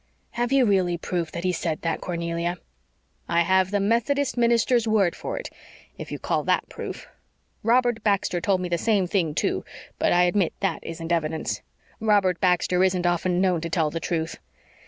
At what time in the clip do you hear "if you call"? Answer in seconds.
5.95-6.43